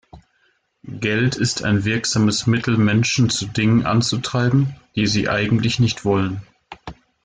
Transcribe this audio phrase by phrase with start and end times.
[0.83, 6.41] Geld ist ein wirksames Mittel, Menschen zu Dingen anzutreiben, die sie eigentlich nicht wollen.